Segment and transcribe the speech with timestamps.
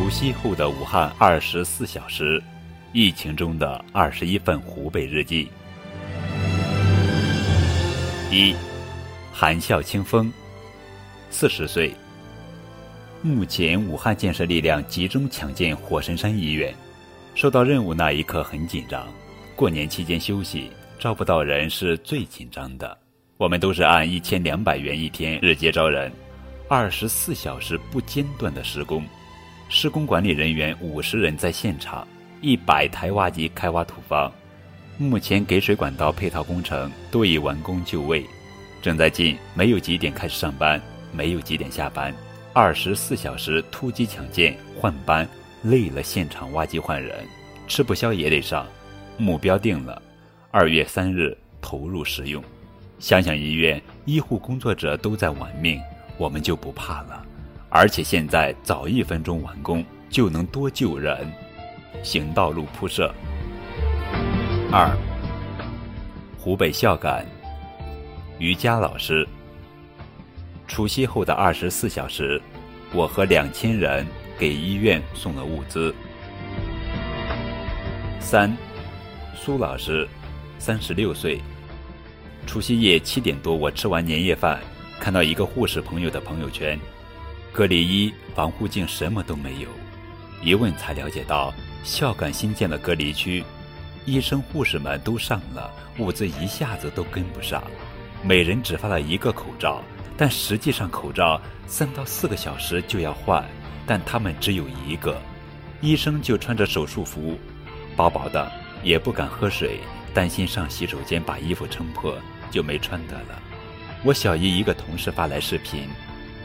[0.00, 2.42] 除夕后的武汉二十四小时，
[2.94, 5.46] 疫情中的二十一份湖北日记。
[8.30, 8.54] 一，
[9.30, 10.32] 含笑清风，
[11.28, 11.94] 四十岁。
[13.20, 16.74] 目前武汉建设力量集中抢建火神山医院，
[17.34, 19.06] 收到任务那一刻很紧张。
[19.54, 22.96] 过年期间休息，招不到人是最紧张的。
[23.36, 26.10] 我们都是按一千两百元一天日结招人，
[26.70, 29.04] 二十四小时不间断的施工。
[29.72, 32.06] 施工管理人员五十人在现场，
[32.40, 34.30] 一百台挖机开挖土方。
[34.98, 38.26] 目前给水管道配套工程都已完工就位，
[38.82, 39.38] 正在进。
[39.54, 42.12] 没有几点开始上班，没有几点下班，
[42.52, 45.26] 二十四小时突击抢建换班，
[45.62, 47.24] 累了现场挖机换人，
[47.68, 48.66] 吃不消也得上。
[49.18, 50.02] 目标定了，
[50.50, 52.42] 二月三日投入使用。
[52.98, 55.80] 想想医院医护工作者都在玩命，
[56.18, 57.24] 我们就不怕了。
[57.70, 61.32] 而且现在早一分钟完工就能多救人，
[62.02, 63.14] 行道路铺设。
[64.72, 64.90] 二，
[66.36, 67.24] 湖北孝感，
[68.40, 69.26] 瑜伽老师。
[70.66, 72.42] 除夕后的二十四小时，
[72.92, 74.04] 我和两千人
[74.36, 75.94] 给医院送了物资。
[78.18, 78.56] 三，
[79.34, 80.08] 苏老师，
[80.58, 81.40] 三十六岁。
[82.46, 84.58] 除夕夜七点多，我吃完年夜饭，
[84.98, 86.76] 看到一个护士朋友的朋友圈。
[87.52, 89.68] 隔离衣、防护镜什么都没有，
[90.42, 93.44] 一问才了解到，孝感新建了隔离区，
[94.04, 97.62] 医生护士们都上了，物资一下子都跟不上，
[98.22, 99.82] 每人只发了一个口罩，
[100.16, 103.44] 但实际上口罩三到四个小时就要换，
[103.84, 105.20] 但他们只有一个，
[105.80, 107.36] 医生就穿着手术服，
[107.96, 108.50] 薄薄的，
[108.84, 109.80] 也不敢喝水，
[110.14, 112.16] 担心上洗手间把衣服撑破，
[112.48, 113.42] 就没穿的了。
[114.04, 115.88] 我小姨一个同事发来视频。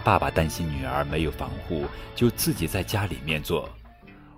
[0.05, 3.67] 爸爸担心女儿没有防护，就自己在家里面做。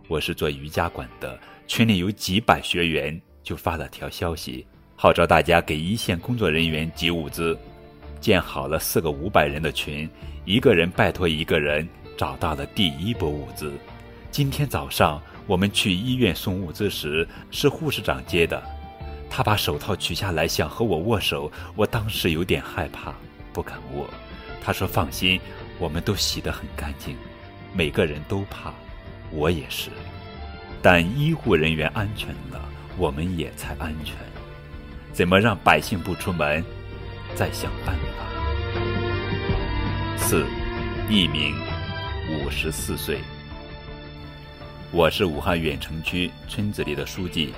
[0.07, 7.59] 我是做瑜伽馆的，群里有几百学员，就发了条消息，号召大家给一线工作人员集物资。
[8.21, 10.09] 建好了四个五百人的群，
[10.45, 11.85] 一个人拜托一个人，
[12.15, 13.73] 找到了第一波物资。
[14.31, 18.63] 今天早上我们去医院送物资时，是护士长接的，
[19.29, 23.13] 他把手套取下来想和我握手，我当时有点害怕，
[23.51, 24.09] 不敢握。
[24.63, 25.39] 他说：“放心，
[25.79, 27.15] 我们都洗得很干净，
[27.73, 28.73] 每个人都怕，
[29.31, 29.89] 我也是。
[30.81, 32.61] 但医护人员安全了，
[32.97, 34.15] 我们也才安全。
[35.13, 36.63] 怎么让百姓不出门？
[37.35, 38.25] 再想办法。”
[40.17, 40.45] 四，
[41.09, 41.55] 艺名，
[42.31, 43.19] 五十四岁。
[44.91, 47.53] 我是武汉远城区村子里的书记，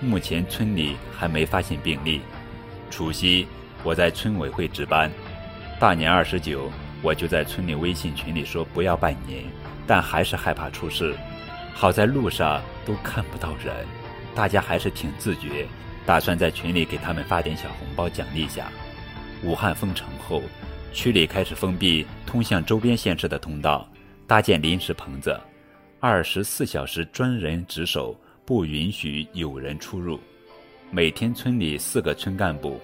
[0.00, 2.20] 目前村里还没发现病例。
[2.90, 3.46] 除夕，
[3.82, 5.10] 我在村委会值班。
[5.78, 6.70] 大年二十九，
[7.04, 9.44] 我就在村里微信群里说不要拜年，
[9.86, 11.14] 但还是害怕出事。
[11.74, 13.74] 好在路上都看不到人，
[14.34, 15.66] 大家还是挺自觉，
[16.06, 18.72] 打算在群里给他们发点小红包奖励下。
[19.42, 20.42] 武汉封城后，
[20.94, 23.86] 区里开始封闭通向周边县市的通道，
[24.26, 25.38] 搭建临时棚子，
[26.00, 30.18] 二十四小时专人值守，不允许有人出入。
[30.90, 32.80] 每天村里四个村干部。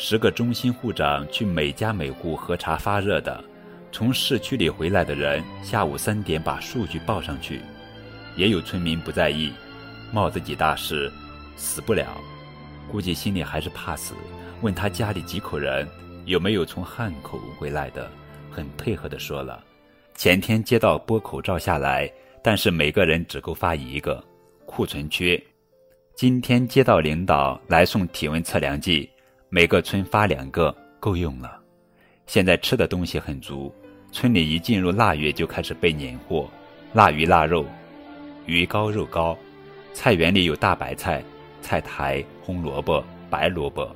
[0.00, 3.42] 十个中心护长去每家每户核查发热的，
[3.90, 7.60] 从市区里回来的人，下午三点把数据报上去。
[8.36, 9.52] 也有村民不在意，
[10.12, 11.10] 冒自己大事，
[11.56, 12.06] 死不了，
[12.90, 14.14] 估计心里还是怕死。
[14.60, 15.88] 问他家里几口人，
[16.24, 18.10] 有没有从汉口回来的，
[18.50, 19.64] 很配合的说了。
[20.14, 22.10] 前天接到拨口罩下来，
[22.42, 24.22] 但是每个人只够发一个，
[24.66, 25.40] 库存缺。
[26.14, 29.08] 今天接到领导来送体温测量计。
[29.48, 31.58] 每个村发两个够用了，
[32.26, 33.74] 现在吃的东西很足。
[34.10, 36.48] 村里一进入腊月就开始备年货，
[36.92, 37.64] 腊鱼、腊肉、
[38.46, 39.36] 鱼糕、肉糕。
[39.92, 41.22] 菜园里有大白菜、
[41.60, 43.94] 菜苔、红萝卜、白萝卜。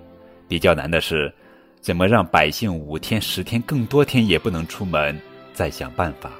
[0.49, 1.33] 比较难的是，
[1.81, 5.19] 怎么让百姓五天、十天、更多天也不能出门？
[5.55, 6.31] 再想办法。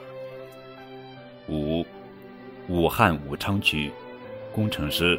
[1.49, 1.85] 五，
[2.69, 3.91] 武汉武昌区，
[4.53, 5.19] 工程师，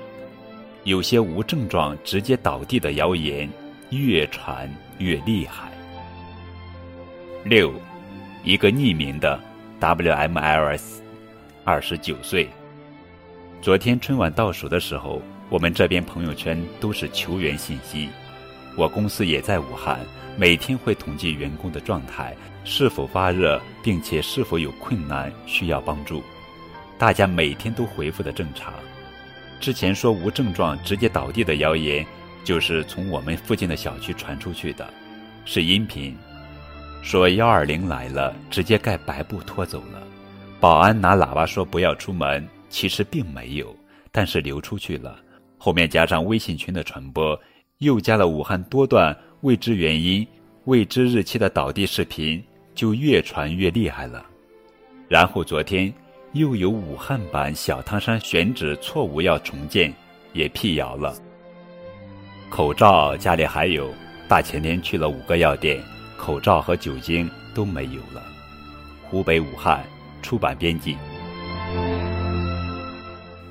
[0.83, 3.49] 有些无症状直接倒地的谣言。
[3.89, 4.67] 越传
[4.97, 5.71] 越厉害。
[7.45, 7.71] 六，
[8.43, 9.39] 一个匿名的
[9.79, 10.99] WMLS，
[11.63, 12.49] 二十九岁。
[13.61, 18.09] 昨天春晚倒数的时候，我们这边朋友圈都是求援信息。
[18.75, 19.97] 我公司也在武汉，
[20.35, 22.35] 每天会统计员工的状态，
[22.65, 26.21] 是否发热，并且是否有困难需要帮助。
[26.97, 28.73] 大家每天都回复的正常。
[29.61, 32.05] 之前说无症状直接倒地的谣言。
[32.43, 34.85] 就是从我们附近的小区传出去的，
[35.45, 36.13] 是音频，
[37.03, 40.01] 说幺二零来了，直接盖白布拖走了。
[40.59, 43.75] 保安拿喇叭说不要出门，其实并没有，
[44.09, 45.19] 但是流出去了。
[45.57, 47.37] 后面加上微信群的传播，
[47.79, 50.25] 又加了武汉多段未知原因、
[50.63, 52.41] 未知日期的倒地视频，
[52.73, 54.25] 就越传越厉害了。
[55.09, 55.93] 然后昨天
[56.31, 59.93] 又有武汉版小汤山选址错误要重建，
[60.31, 61.13] 也辟谣了。
[62.49, 63.93] 口罩家里还有，
[64.25, 65.83] 大前天去了五个药店，
[66.25, 68.23] 口罩和酒精都没有了。
[69.03, 69.85] 湖北武汉
[70.21, 70.95] 出版编辑，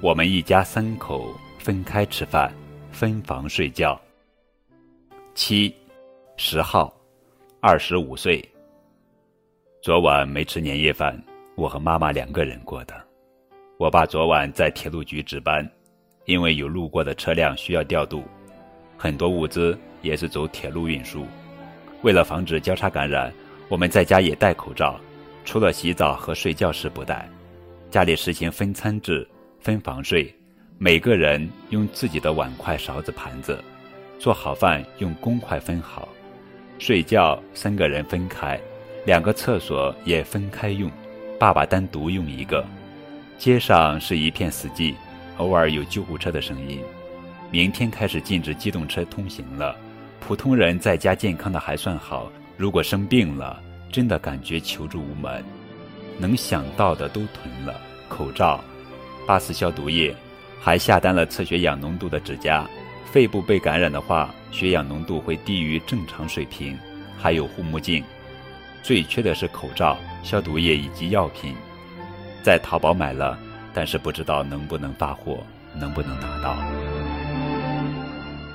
[0.01, 1.39] 我们一家三口。
[1.59, 2.51] 分开吃饭，
[2.91, 4.01] 分房睡觉。
[5.35, 5.73] 七，
[6.37, 6.93] 十号，
[7.61, 8.43] 二十五岁。
[9.81, 11.23] 昨晚没吃年夜饭，
[11.55, 12.95] 我和妈妈两个人过的。
[13.79, 15.71] 我爸昨晚在铁路局值班，
[16.25, 18.25] 因为有路过的车辆需要调度，
[18.97, 21.25] 很多物资也是走铁路运输。
[22.03, 23.33] 为了防止交叉感染，
[23.69, 25.01] 我们在家也戴口罩，
[25.45, 27.29] 除了洗澡和睡觉时不戴。
[27.91, 29.27] 家里实行分餐制，
[29.61, 30.33] 分房睡。
[30.79, 33.63] 每个人用自己的碗筷、勺子、盘子，
[34.19, 36.09] 做好饭用公筷分好，
[36.79, 38.61] 睡觉三个人分开，
[39.07, 40.91] 两个厕所也分开用，
[41.39, 42.65] 爸爸单独用一个。
[43.39, 44.95] 街上是一片死寂，
[45.37, 46.81] 偶尔有救护车的声音。
[47.51, 49.77] 明天开始禁止机动车通行了，
[50.27, 53.61] 普通人在家健康的还算好，如果生病了，
[53.91, 55.45] 真的感觉求助无门，
[56.17, 57.75] 能想到的都囤了，
[58.09, 58.63] 口罩、
[59.27, 60.15] 八四消毒液。
[60.61, 62.65] 还下单了测血氧浓度的指甲，
[63.11, 66.79] 肺部被感染的话，血氧浓度会低于正常水平。
[67.19, 68.03] 还有护目镜，
[68.83, 71.55] 最缺的是口罩、消毒液以及药品，
[72.45, 73.37] 在淘宝买了，
[73.75, 75.39] 但是不知道能不能发货，
[75.75, 76.57] 能不能拿到。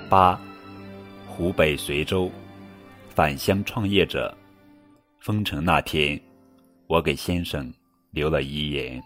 [0.09, 0.39] 八，
[1.37, 2.31] 湖北随州，
[3.09, 4.35] 返乡创业者，
[5.19, 6.19] 封城那天，
[6.87, 7.71] 我给先生
[8.09, 8.99] 留了遗言。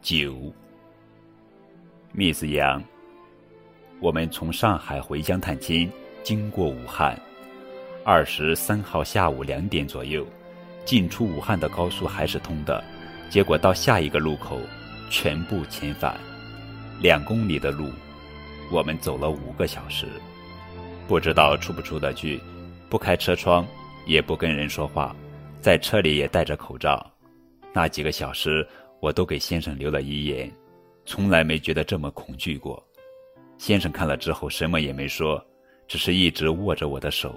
[0.00, 0.52] 九。
[2.14, 2.80] Miss 杨，
[3.98, 5.90] 我们从上海回乡探亲，
[6.22, 7.20] 经过武汉。
[8.04, 10.24] 二十三号下午两点左右，
[10.84, 12.84] 进出武汉的高速还是通的，
[13.28, 14.60] 结果到下一个路口，
[15.10, 16.16] 全部遣返。
[17.00, 17.90] 两公里的路，
[18.70, 20.06] 我们走了五个小时，
[21.06, 22.40] 不知道出不出得去。
[22.88, 23.66] 不开车窗，
[24.06, 25.14] 也不跟人说话，
[25.60, 27.04] 在车里也戴着口罩。
[27.72, 28.66] 那几个小时，
[29.00, 30.50] 我都给先生留了遗言。
[31.04, 32.82] 从来没觉得这么恐惧过。
[33.58, 35.44] 先生看了之后什么也没说，
[35.86, 37.34] 只是一直握着我的手。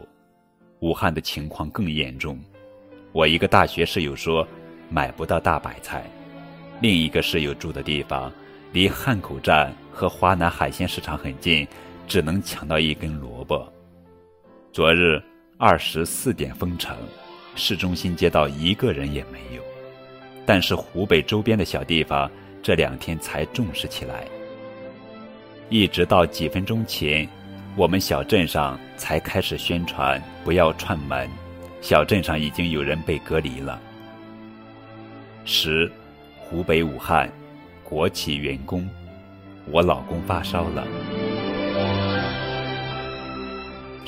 [0.79, 2.39] 武汉的情况更严重，
[3.11, 4.47] 我一个大学室友说
[4.89, 6.05] 买不到大白菜，
[6.79, 8.31] 另一个室友住的地方
[8.71, 11.67] 离汉口站和华南海鲜市场很近，
[12.07, 13.71] 只能抢到一根萝卜。
[14.71, 15.21] 昨日
[15.57, 16.95] 二十四点封城，
[17.56, 19.62] 市中心街道一个人也没有，
[20.45, 22.30] 但是湖北周边的小地方。
[22.63, 24.27] 这两天才重视起来，
[25.69, 27.25] 一直到几分钟前，
[27.77, 31.30] 我们小镇上才开始宣传不要串门，
[31.80, 33.80] 小镇上已经有人被隔离了。
[35.45, 35.89] 十，
[36.38, 37.31] 湖北武汉，
[37.86, 38.89] 国企员工，
[39.71, 40.86] 我老公发烧了。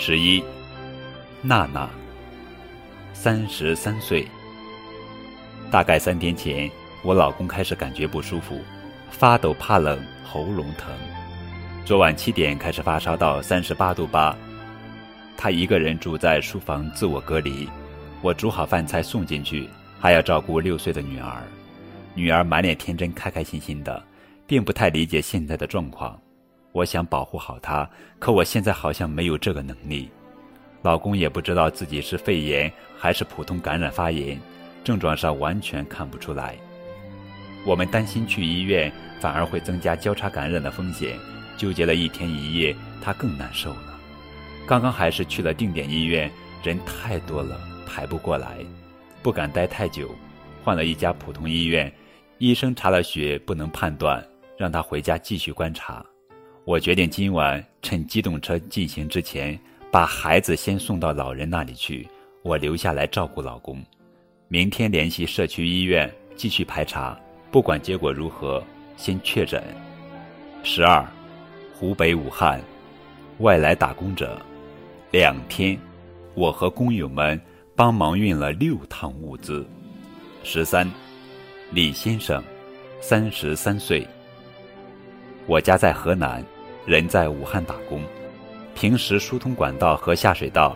[0.02, 0.42] 十一，
[1.42, 1.90] 娜娜，
[3.12, 4.26] 三十三岁，
[5.70, 6.72] 大概三天前。
[7.04, 8.62] 我老公开始感觉不舒服，
[9.12, 10.90] 发抖、怕冷、喉咙疼。
[11.84, 14.34] 昨晚七点开始发烧到三十八度八，
[15.36, 17.70] 他一个人住在书房自我隔离。
[18.22, 19.68] 我煮好饭菜送进去，
[20.00, 21.44] 还要照顾六岁的女儿。
[22.14, 24.02] 女儿满脸天真、开开心心的，
[24.48, 26.18] 并不太理解现在的状况。
[26.72, 30.10] 我想保护好她，可我现在好像没有这个能力。
[30.82, 34.40] 老公也不知道自己是肺炎还是普通感染发炎，
[34.84, 36.56] 症状上完全看不出来。
[37.66, 41.20] 我们担心去医院反而会增加交叉感染的风险，
[41.58, 44.00] 纠结了一天一夜，他更难受了。
[44.66, 46.32] 刚刚还是去了定点医院，
[46.64, 48.58] 人太多了，排不过来，
[49.22, 50.10] 不敢待太久，
[50.64, 51.92] 换了一家普通医院，
[52.38, 54.24] 医生查了血不能判断，
[54.58, 56.06] 让他回家继续观察。
[56.70, 59.60] 我决定今晚趁机动车进行之前，
[59.90, 62.08] 把孩子先送到老人那里去，
[62.44, 63.84] 我留下来照顾老公。
[64.50, 67.20] 明天联系社区医院继续排查。
[67.50, 68.64] 不管结果如何，
[68.98, 69.64] 先确诊。
[70.62, 71.04] 十二，
[71.74, 72.62] 湖北武汉，
[73.40, 74.40] 外来打工者，
[75.10, 75.76] 两天，
[76.36, 77.42] 我和工友们
[77.76, 79.66] 帮忙运了六趟物资。
[80.44, 80.88] 十三，
[81.72, 82.44] 李先生，
[83.02, 84.08] 三十三岁。
[85.48, 86.46] 我家在河南，
[86.86, 88.02] 人在武汉打工，
[88.76, 90.76] 平时疏通管道和下水道，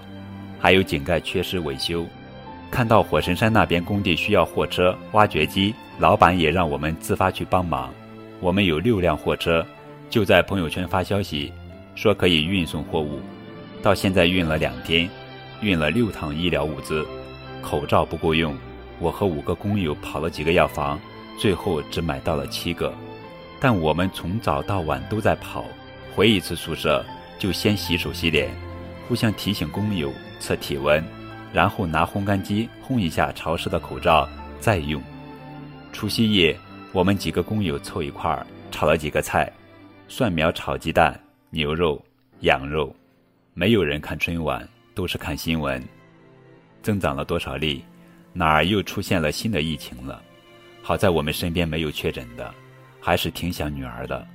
[0.59, 2.05] 还有井盖缺失维修。
[2.69, 5.73] 看到火神山那边工地需要货车、挖掘机。
[5.99, 7.93] 老板也让我们自发去帮忙。
[8.39, 9.63] 我们有六辆货车，
[10.09, 11.53] 就在朋友圈发消息，
[11.93, 13.19] 说可以运送货物。
[13.83, 15.07] 到现在运了两天，
[15.61, 17.05] 运了六趟医疗物资。
[17.61, 18.57] 口罩不够用，
[18.97, 20.99] 我和五个工友跑了几个药房，
[21.37, 22.91] 最后只买到了七个。
[23.59, 25.63] 但我们从早到晚都在跑，
[26.15, 27.03] 回一次宿舍
[27.39, 28.49] 就先洗手洗脸，
[29.07, 31.03] 互相提醒工友测体温，
[31.51, 34.29] 然后拿烘干机烘一下潮湿的口罩
[34.59, 35.01] 再用。
[35.91, 36.55] 除夕夜，
[36.91, 39.51] 我们几个工友凑一块儿炒了几个菜：
[40.07, 41.99] 蒜苗炒鸡蛋、牛肉、
[42.41, 42.95] 羊肉。
[43.55, 45.83] 没有人看春晚，都是看新闻。
[46.81, 47.83] 增长了多少例？
[48.33, 50.21] 哪儿又出现了新的疫情了？
[50.81, 52.53] 好在我们身边没有确诊的。
[52.99, 54.25] 还是挺想女儿的。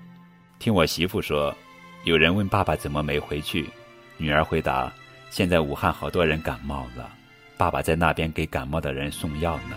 [0.58, 1.56] 听我媳妇说，
[2.04, 3.68] 有人问爸爸怎么没回去，
[4.16, 4.90] 女儿回答：
[5.30, 7.10] 现在武汉好多人感冒了，
[7.56, 9.76] 爸爸在那边给感冒的人送药呢。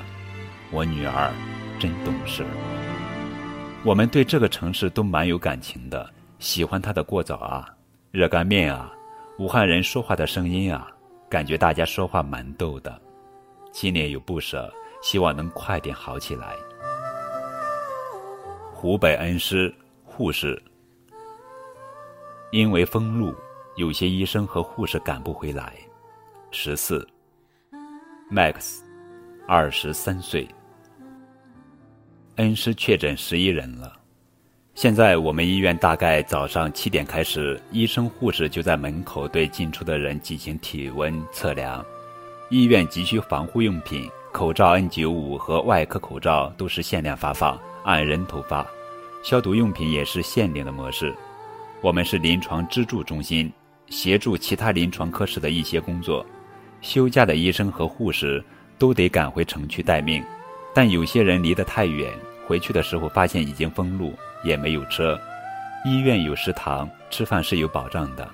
[0.72, 1.32] 我女儿
[1.80, 2.46] 真懂事。
[3.84, 6.10] 我们对这个城市都蛮有感情的，
[6.40, 7.68] 喜欢它的过早啊，
[8.12, 8.94] 热干面啊，
[9.40, 10.88] 武汉人说话的声音啊，
[11.28, 13.02] 感觉大家说话蛮逗的，
[13.74, 16.54] 心里有不舍，希望能快点好起来。
[18.72, 19.74] 湖北恩施
[20.04, 20.62] 护士，
[22.52, 23.34] 因为封路，
[23.78, 25.74] 有些医生和护士赶不回来。
[26.52, 27.08] 十四
[28.30, 28.82] ，Max，
[29.48, 30.46] 二十三岁，
[32.36, 33.94] 恩施确诊十一人了。
[34.76, 41.84] 现在我们医院大概早上七点开始，医生护士就在门口对进出的人进行体温测量。
[42.50, 47.58] 医院急需防护用品，口罩 N95 和外科口罩都是限量发放。
[47.84, 48.68] 按人头发，
[49.24, 51.16] 消毒用品也是限定的模式。
[51.82, 53.52] 我们是临床支柱中心，
[53.90, 56.24] 协助其他临床科室的一些工作。
[56.80, 58.44] 休假的医生和护士
[58.78, 60.24] 都得赶回城区待命，
[60.76, 62.14] 但有些人离得太远，
[62.46, 65.20] 回去的时候发现已经封路，也没有车。
[65.84, 68.30] 医院有食堂，吃饭是有保障的。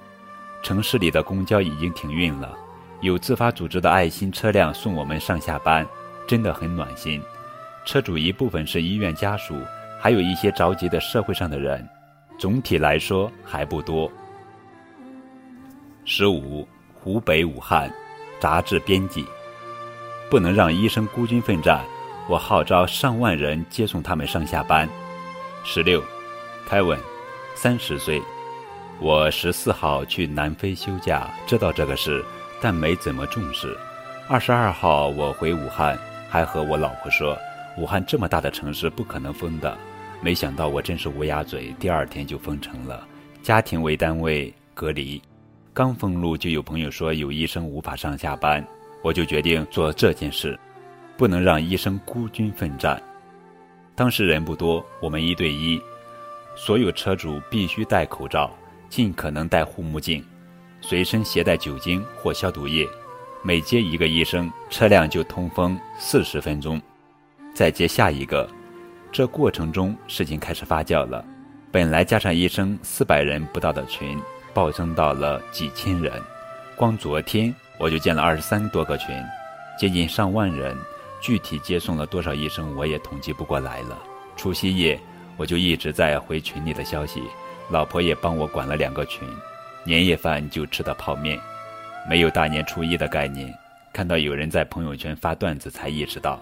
[0.62, 2.54] 城市里的公交已经停运了，
[3.00, 5.88] 有自发组织的爱心车辆送我们上下班，
[6.28, 7.22] 真的很暖心。
[7.86, 9.56] 车主一部分是医院家属，
[10.02, 11.88] 还有一些着急的社会上的人，
[12.38, 14.12] 总体来说还不多。
[16.06, 17.92] 十五，湖北武汉，
[18.40, 19.26] 杂志编辑，
[20.30, 21.84] 不能让医生孤军奋战，
[22.30, 24.88] 我号召上万人接送他们上下班。
[25.64, 26.02] 十六，
[26.66, 26.98] 凯文，
[27.56, 28.22] 三十岁，
[29.00, 32.24] 我十四号去南非休假，知道这个事，
[32.62, 33.76] 但没怎么重视。
[34.30, 35.98] 二十二号我回武汉，
[36.30, 37.38] 还和我老婆说。
[37.78, 39.78] 武汉这么大的城市不可能封的，
[40.22, 43.08] 没想到我真是乌鸦嘴，第二天就封城了。
[43.42, 45.22] 家庭为单位隔离，
[45.74, 48.66] 刚封路就有朋友说有医生无法上下班，
[49.02, 50.60] 我就决定做这件事，
[51.16, 53.02] 不能让医生孤军奋战。
[53.96, 55.80] 当时人不多，我们一对一，
[56.56, 58.52] 所有车主必须戴口罩，
[58.90, 60.24] 尽可能戴护目镜，
[60.82, 62.88] 随身携带酒精或消毒液。
[63.44, 66.82] 每接一个医生，车辆就通风四十分钟。
[67.54, 68.48] 再接下一个，
[69.12, 71.24] 这过程中事情开始发酵了。
[71.72, 74.20] 本来加上医生四百人不到的群，
[74.54, 76.14] 暴增到了几千人。
[76.76, 79.16] 光昨天我就建了二十三多个群，
[79.80, 80.76] 接近上万人。
[81.20, 83.98] 具体接送了多少医生，我也统计不过来了。
[84.36, 85.00] 除夕夜
[85.36, 87.24] 我就一直在回群里的消息，
[87.72, 89.28] 老婆也帮我管了两个群。
[89.84, 91.40] 年夜饭就吃的泡面，
[92.08, 93.52] 没有大年初一的概念。
[93.92, 96.40] 看到有人在朋友圈发段子，才意识到。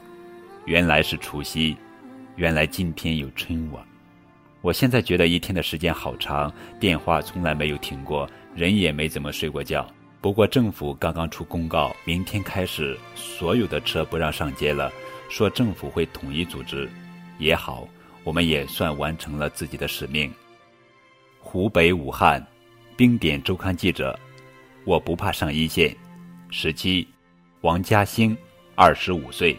[0.66, 1.78] 原来是除夕，
[2.36, 3.84] 原来今天有春晚。
[4.62, 9.88] 我现在觉得一天的时间好长，电话从来没有停过，人也没怎么睡过觉。
[10.20, 14.92] 不过政府刚刚出公告，明天开始所有的车不让上街了，
[15.30, 16.90] 说政府会统一组织。
[17.38, 17.88] 也好，
[18.24, 20.34] 我们也算完成了自己的使命。
[21.40, 22.46] 湖北武汉，
[22.98, 24.18] 冰点周刊记者，
[24.84, 25.96] 我不怕上一线。
[26.50, 27.08] 十七，
[27.62, 28.36] 王嘉兴，
[28.76, 29.56] 二十五岁。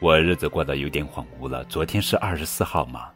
[0.00, 1.64] 我日子过得有点恍惚了。
[1.64, 3.08] 昨天是二十四号吗？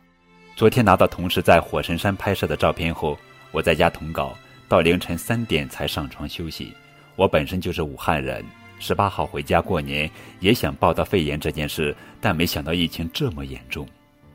[0.56, 3.16] 昨天拿到同事在火神山拍摄的照片后，
[3.52, 4.36] 我在家通稿，
[4.68, 6.74] 到凌晨三点才上床休息。
[7.14, 8.44] 我本身就是武汉人，
[8.80, 10.10] 十八号回家过年，
[10.40, 13.86] 也想报道肺炎这件事，但没想到疫情这么严重。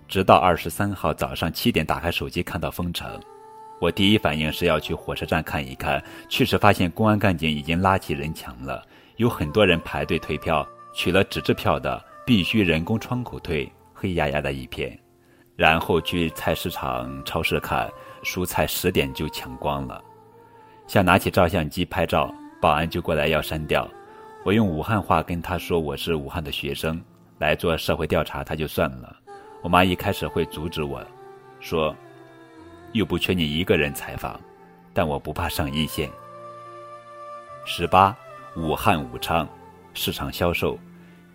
[0.08, 3.20] 直到二十三号早上七点打开手机看到封城，
[3.82, 8.88] 我第一反应是要去火车站看一看，去时发现公安干警已经拉起人墙了，
[9.18, 12.02] 有很多人排队退票，取了纸质票的。
[12.28, 15.00] 必须人工窗口退，黑压压的一片。
[15.56, 17.90] 然后去菜市场、超市看
[18.22, 20.04] 蔬菜，十点就抢光了。
[20.88, 22.30] 想拿起照相机拍照，
[22.62, 23.90] 保安就过来要删掉。
[24.44, 27.02] 我用武汉话跟他说我是武汉的学生，
[27.40, 29.16] 来做社会调查，他就算了。
[29.62, 31.02] 我妈一开始会阻止我，
[31.62, 31.96] 说
[32.92, 34.38] ：“又不缺你一个人采访，
[34.94, 36.12] 但我不怕上一线。”
[37.64, 38.14] 十八，
[38.58, 39.48] 武汉武昌
[39.94, 40.78] 市场销售，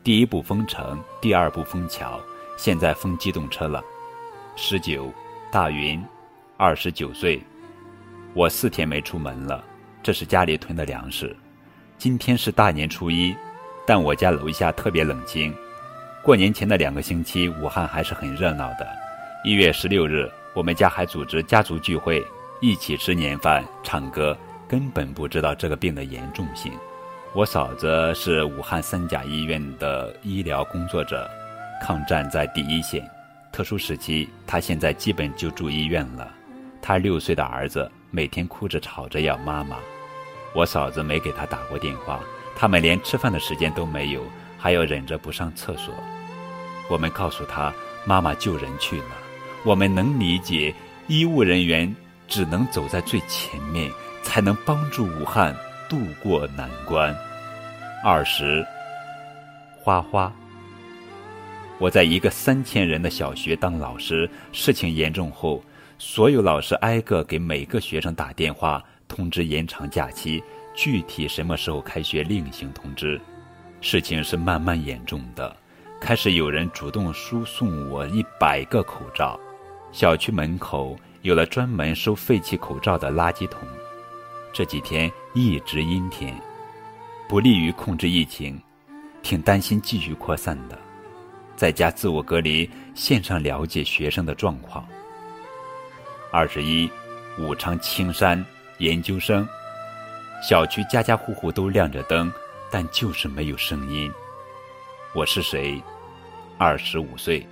[0.04, 2.20] 第一步封城，第二步封桥，
[2.56, 3.80] 现在封机动车了。
[4.56, 5.12] 十九，
[5.48, 6.04] 大云，
[6.56, 7.40] 二十九岁，
[8.34, 9.64] 我四天没出门了，
[10.02, 11.36] 这是家里囤的粮食。
[11.98, 13.32] 今天是大年初一，
[13.86, 15.54] 但我家楼下特别冷清。
[16.20, 18.88] 过年前的两个星期，武汉还是很热闹的。
[19.44, 22.26] 一月十六日，我们家还组织家族聚会，
[22.60, 26.72] 一起吃年饭、唱歌，根本不知道这个病的严重性。
[27.34, 31.26] 我嫂子是武汉三甲医院的医疗工作者，
[31.82, 33.10] 抗战在第一线，
[33.50, 36.30] 特殊时期，她现在基本就住医院了。
[36.82, 39.78] 她六岁的儿子每天哭着吵着要妈妈，
[40.54, 42.20] 我嫂子没给他打过电话，
[42.54, 44.22] 他们连吃饭的时间都没有。
[44.58, 45.92] 还要忍着不上厕所，
[46.88, 47.72] 我们告诉他
[48.04, 49.06] 妈妈救人去了。
[49.64, 50.72] 我们能理解，
[51.08, 51.92] 医务人员
[52.28, 53.90] 只能走在最前面，
[54.22, 55.56] 才能帮助武汉
[55.92, 57.14] 渡过难关。
[58.02, 58.66] 二十，
[59.78, 60.32] 花花，
[61.76, 65.62] 我在一个三千人的小学当老师，事情严重后，
[65.98, 70.42] 所有老师挨个给每个学生打电话通知延长假期，
[70.74, 73.20] 具体什么时候开学另行通知。
[73.82, 75.54] 事情是慢慢严重的，
[76.00, 79.38] 开始有人主动输送我一百个口罩，
[79.92, 83.60] 小区门口有了专门收废弃口罩的垃圾桶。
[84.52, 86.34] 这几天一直阴天，
[87.28, 88.60] 不利于控制疫情，
[89.22, 90.78] 挺担心继续扩散的。
[91.56, 94.86] 在家自我隔离，线上了解学生的状况。
[96.30, 96.90] 二十一，
[97.38, 98.44] 武昌青山
[98.78, 99.48] 研究生，
[100.46, 102.32] 小区家家户户都亮着灯。
[102.74, 104.10] 但就是没有声音。
[105.14, 105.78] 我是谁？
[106.56, 107.46] 二十五岁。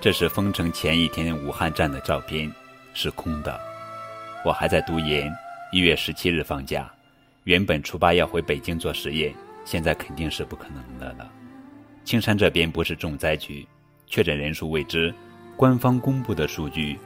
[0.00, 2.48] 这是封城前一天武汉站的照片，
[2.94, 3.60] 是空的。
[4.46, 5.28] 我还在读研，
[5.72, 6.88] 一月十七日放假。
[7.42, 11.28] 原本初八要回北京做实验，现在肯定是不可能的了。
[12.04, 13.66] 青山这边不是重灾区，
[14.06, 15.12] 确诊人数未知，
[15.56, 16.96] 官方公布的数据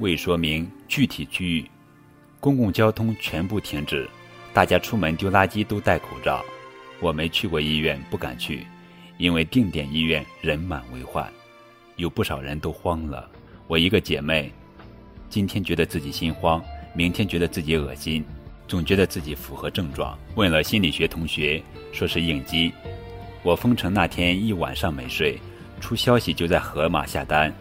[0.00, 1.70] 未说明具体区域，
[2.40, 4.10] 公共交通全部停止。
[4.52, 6.44] 大家出门丢垃圾都戴口罩，
[6.98, 8.66] 我没去过医院，不敢去，
[9.18, 11.32] 因为定点医院人满为患，
[11.94, 13.30] 有不少人都慌了。
[13.68, 14.52] 我一个姐妹，
[15.28, 16.60] 今天觉得自己心慌，
[16.98, 18.24] 明天觉得自己恶心，
[18.66, 20.18] 总觉得自己符合症状。
[20.34, 22.72] 问了心理学同学，说是应激。
[23.44, 25.38] 我封城那天一晚上没睡，
[25.80, 27.54] 出消息就在盒马下单，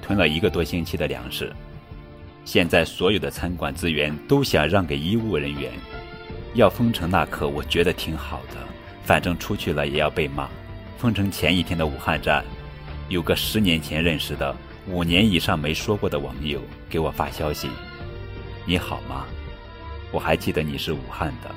[0.00, 1.52] 囤了一个多星期的粮食。
[2.46, 5.70] 现在所有的餐馆资源都想让给医务人员。
[6.54, 8.56] 要封城那刻，我觉得挺好的，
[9.04, 10.48] 反正出去了也要被骂。
[10.96, 12.42] 封城前一天的武汉站，
[13.10, 14.56] 有个十年前认识的、
[14.88, 16.58] 五年以上没说过的网友
[16.88, 17.68] 给我发消息
[18.64, 19.24] ：“你好吗？
[20.10, 21.50] 我还记得你是武汉的。”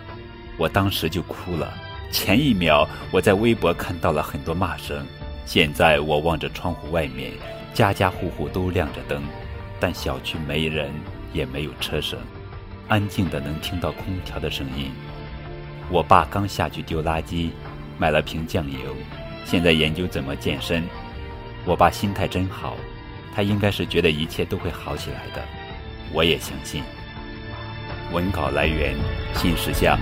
[0.58, 1.74] 我当时就哭了。
[2.12, 5.06] 前一秒我在微博看到了很多骂声，
[5.46, 7.34] 现在我望着窗户外面，
[7.74, 9.22] 家家户户都亮着灯，
[9.80, 10.90] 但小区没人，
[11.34, 12.18] 也没有车声。
[12.88, 14.92] 安静的能听到空调的声音。
[15.90, 17.50] 我爸刚下去丢垃圾，
[17.98, 18.80] 买了瓶酱油，
[19.44, 20.84] 现在研究怎么健身。
[21.66, 22.78] 我爸心态真好，
[23.36, 25.44] 他应该是觉得一切都会好起来的，
[26.14, 26.82] 我也相信。
[28.12, 28.96] 文稿来源：
[29.34, 29.98] 新石像。